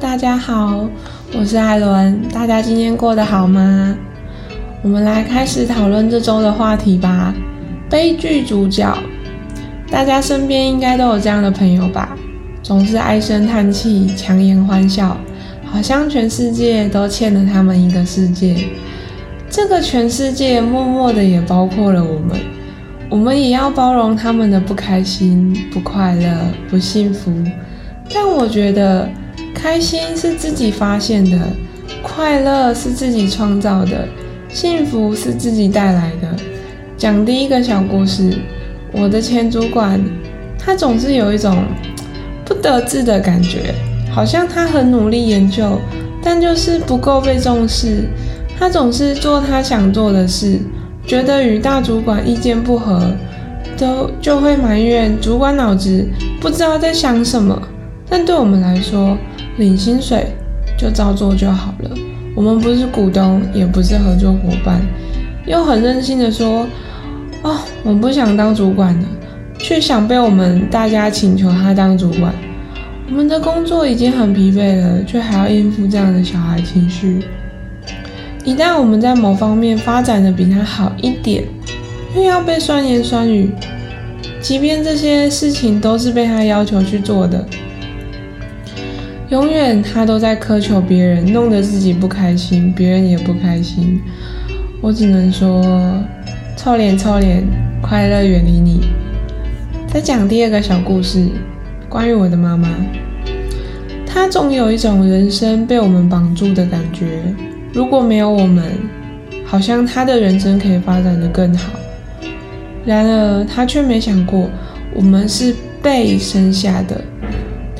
[0.00, 0.88] 大家好，
[1.38, 2.22] 我是艾伦。
[2.32, 3.94] 大家今天过得好吗？
[4.82, 7.34] 我们来开始讨论这周的话题吧。
[7.90, 8.96] 悲剧主角，
[9.90, 12.16] 大家身边应该都有这样的朋友吧？
[12.62, 15.14] 总是唉声叹气，强颜欢笑，
[15.66, 18.56] 好像全世界都欠了他们一个世界。
[19.50, 22.40] 这个全世界默默的也包括了我们，
[23.10, 26.34] 我们也要包容他们的不开心、不快乐、
[26.70, 27.30] 不幸福。
[28.12, 29.08] 但我觉得，
[29.62, 31.38] 开心是自己发现的，
[32.02, 34.08] 快乐是自己创造的，
[34.48, 36.28] 幸福是自己带来的。
[36.98, 38.36] 讲第一个小故事，
[38.90, 40.04] 我的前主管，
[40.58, 41.64] 他总是有一种
[42.44, 43.72] 不得志的感觉，
[44.10, 45.78] 好像他很努力研究，
[46.20, 48.08] 但就是不够被重视。
[48.58, 50.58] 他总是做他想做的事，
[51.06, 53.12] 觉得与大主管意见不合，
[53.78, 56.04] 都就会埋怨主管脑子
[56.40, 57.62] 不知道在想什么。
[58.12, 59.16] 但对我们来说，
[59.56, 60.26] 领薪水
[60.76, 61.90] 就照做就好了。
[62.36, 64.82] 我们不是股东，也不是合作伙伴，
[65.46, 66.66] 又很任性的说
[67.42, 69.08] ：“哦，我不想当主管了。”
[69.58, 72.34] 却想被我们大家请求他当主管。
[73.08, 77.22] 我们的工作已经很疲惫了，却还要应付这样的小孩情绪。
[78.44, 81.44] 一旦我们在某方面发展的比他好一点，
[82.14, 83.50] 又要被酸言酸语。
[84.42, 87.42] 即便这些事情都是被他要求去做的。
[89.32, 93.98] 永远他都在苛求别人，弄得自己不开心，别人也不开心。
[94.82, 95.64] 我只能说，
[96.54, 97.42] 臭脸臭脸，
[97.80, 98.82] 快乐远离你。
[99.86, 101.28] 再讲第二个小故事，
[101.88, 102.68] 关于我的妈妈。
[104.06, 107.22] 她总有一种人生被我们绑住的感觉。
[107.72, 108.62] 如果没有我们，
[109.46, 111.72] 好像她的人生可以发展的更好。
[112.84, 114.50] 然而她却没想过，
[114.94, 117.00] 我们是被生下的。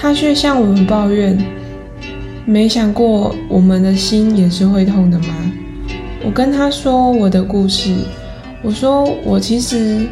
[0.00, 1.36] 他却向我们抱怨，
[2.46, 5.26] 没想过我们的心也是会痛的吗？
[6.24, 7.94] 我跟他说我的故事，
[8.62, 10.06] 我说我其实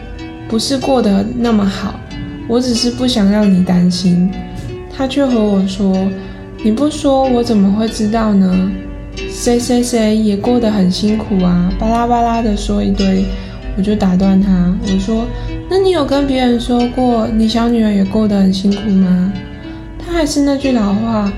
[0.47, 1.98] 不是过得那么好，
[2.47, 4.31] 我只是不想让你担心。
[4.94, 5.97] 他却和我说，
[6.62, 8.71] 你不说我怎么会知道呢？
[9.31, 13.25] 谁谁谁也过得很辛苦啊，巴拉巴拉的说一堆，
[13.78, 15.25] 我就打断他，我说，
[15.71, 19.32] 那你有跟别人说过你小女儿也过得很辛苦吗？
[20.08, 21.30] 他还是那句老话，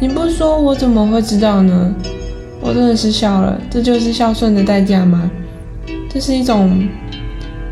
[0.00, 1.94] 你不说我怎么会知道呢？
[2.60, 5.30] 我真的是笑了，这就是孝顺的代价吗？
[6.10, 6.88] 这是一种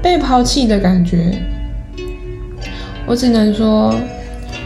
[0.00, 1.36] 被抛弃的感觉。
[3.04, 3.92] 我只能说，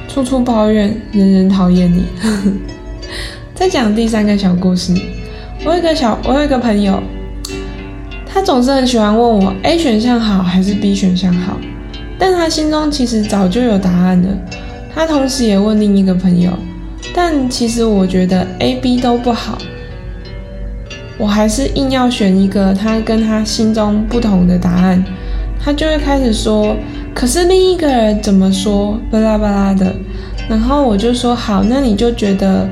[0.06, 2.04] 处处抱怨，人人讨厌你。
[3.56, 4.92] 再讲第三个小故事，
[5.64, 7.02] 我有个小，我有一个朋友，
[8.26, 11.56] 他总是很喜欢问我 A 选项好还是 B 选项好，
[12.18, 14.28] 但他心中其实早就有答案了。
[14.98, 16.50] 他同时也问另一个朋友，
[17.14, 19.56] 但其实我觉得 A、B 都不好，
[21.16, 25.04] 我还是硬要选一个他跟他心中不同的答案，
[25.62, 26.74] 他就会开始说，
[27.14, 29.94] 可是另一个人怎么说，巴拉巴拉的，
[30.48, 32.68] 然后我就说好，那你就觉得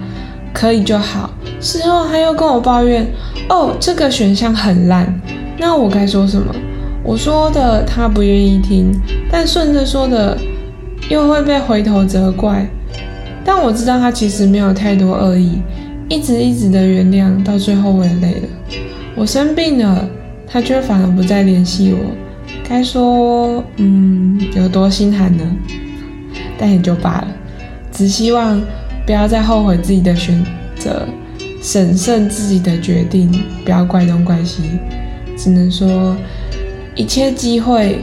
[0.53, 1.31] 可以就好。
[1.61, 3.07] 事后他又跟我抱怨，
[3.49, 5.21] 哦，这个选项很烂，
[5.59, 6.53] 那我该说什么？
[7.05, 8.91] 我说的他不愿意听，
[9.31, 10.37] 但顺着说的。
[11.09, 12.67] 又会被回头责怪，
[13.45, 15.61] 但我知道他其实没有太多恶意，
[16.09, 18.49] 一直一直的原谅，到最后我也累了。
[19.15, 20.09] 我生病了，
[20.49, 21.99] 他却反而不再联系我，
[22.69, 25.45] 该说嗯有多心寒呢？
[26.59, 27.29] 但也就罢了，
[27.93, 28.61] 只希望
[29.07, 30.45] 不要再后悔自己的选
[30.77, 31.07] 择，
[31.63, 33.31] 审慎自己的决定，
[33.65, 34.63] 不要怪东怪西。
[35.39, 36.17] 只能说
[36.97, 38.01] 一切机会。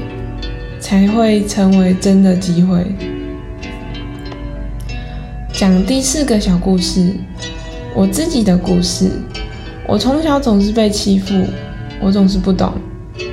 [0.83, 2.85] 才会成为真的机会。
[5.53, 7.13] 讲第四个小故事，
[7.95, 9.09] 我自己的故事。
[9.87, 11.33] 我从小总是被欺负，
[12.01, 12.73] 我总是不懂，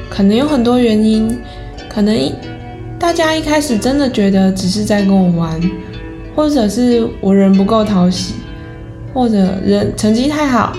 [0.08, 1.36] 可能有很多原因，
[1.88, 2.32] 可能一
[3.00, 5.60] 大家一开始真的觉得只是在跟我玩，
[6.36, 8.34] 或者是我人不够讨喜，
[9.12, 10.72] 或者人成绩太好，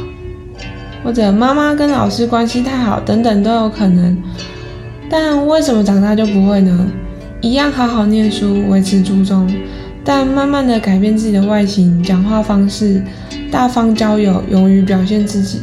[1.03, 4.17] 或者妈妈跟老师关系太好，等等都有可能。
[5.11, 6.87] 但为什么长大就不会呢？
[7.41, 9.53] 一样好好念书，维持初衷，
[10.05, 13.03] 但慢慢的改变自己的外形、讲话方式，
[13.51, 15.59] 大方交友，勇于表现自己。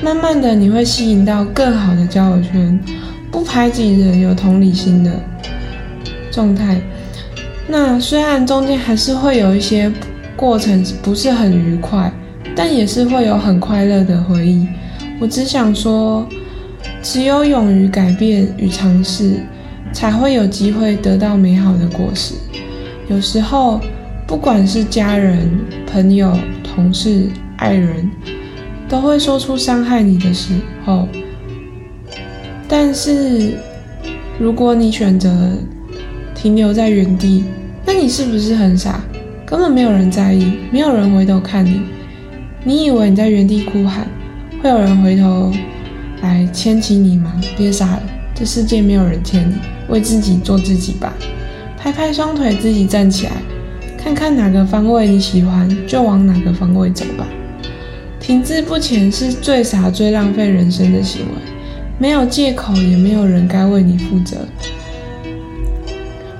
[0.00, 2.78] 慢慢的，你会吸引到更好的交友圈，
[3.32, 5.10] 不排挤人，有同理心的
[6.30, 6.80] 状态。
[7.66, 9.90] 那虽然中间还是会有一些
[10.36, 12.12] 过程不是很愉快，
[12.54, 14.68] 但也是会有很快乐的回忆。
[15.18, 16.24] 我只想说。
[17.04, 19.34] 只有勇于改变与尝试，
[19.92, 22.34] 才会有机会得到美好的果实。
[23.08, 23.78] 有时候，
[24.26, 25.50] 不管是家人、
[25.86, 26.34] 朋友、
[26.64, 27.26] 同事、
[27.58, 28.10] 爱人，
[28.88, 30.54] 都会说出伤害你的时
[30.86, 31.06] 候。
[32.66, 33.52] 但是，
[34.38, 35.50] 如果你选择
[36.34, 37.44] 停留在原地，
[37.84, 38.98] 那你是不是很傻？
[39.44, 41.82] 根本没有人在意，没有人回头看你。
[42.64, 44.08] 你以为你在原地哭喊，
[44.62, 45.52] 会有人回头
[46.24, 47.38] 来牵起你吗？
[47.54, 48.02] 别傻了，
[48.34, 49.54] 这世界没有人牵你，
[49.88, 51.12] 为自己做自己吧。
[51.78, 53.32] 拍拍双腿，自己站起来，
[53.98, 57.26] 看看哪个方位你喜欢，就往哪个方位走吧。
[58.18, 61.52] 停滞不前是最傻、最浪费人生的行为。
[61.98, 64.38] 没有借口，也没有人该为你负责。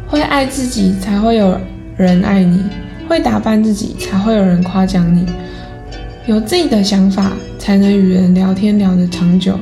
[0.09, 1.61] 会爱自己，才会有
[1.99, 2.59] 人爱你；
[3.07, 5.27] 会打扮自己，才会有人夸奖你。
[6.27, 9.59] 有自己的想法，才能与人聊天聊得长久。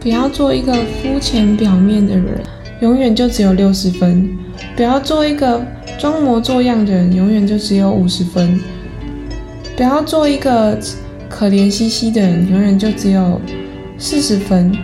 [0.00, 2.40] 不要做一个肤浅表面的人，
[2.80, 4.28] 永远就只有六十分；
[4.76, 5.64] 不要做一个
[5.98, 8.58] 装模作样的人，永远就只有五十分；
[9.76, 10.78] 不要做一个
[11.28, 13.40] 可怜兮兮的人，永远就只有。
[14.02, 14.74] 四十分，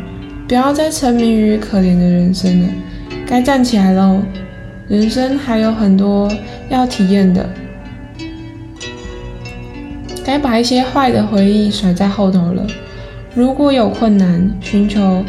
[0.47, 2.69] 不要再沉迷于可怜的人生了，
[3.27, 4.21] 该站起来喽！
[4.89, 6.31] 人生还有很多
[6.69, 7.49] 要体验的，
[10.27, 12.67] 该把一些坏的回忆甩在后头了。
[13.33, 15.25] 如果有困难，寻求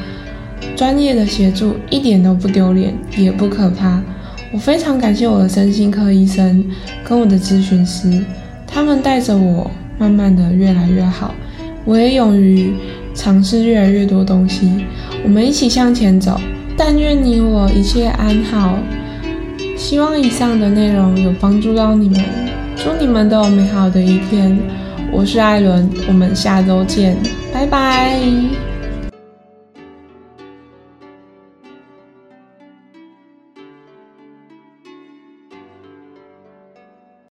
[0.75, 4.01] 专业的协助一点都不丢脸，也不可怕。
[4.51, 6.65] 我非常感谢我的身心科医生
[7.03, 8.25] 跟我的咨询师，
[8.65, 11.35] 他们带着我慢慢的越来越好。
[11.85, 12.73] 我也勇于。
[13.13, 14.85] 尝试越来越多东西，
[15.23, 16.39] 我们一起向前走。
[16.77, 18.77] 但愿你我一切安好。
[19.75, 22.23] 希望以上的内容有帮助到你们，
[22.75, 24.55] 祝你们都有美好的一天。
[25.11, 27.15] 我是艾伦，我们下周见，
[27.53, 28.66] 拜拜。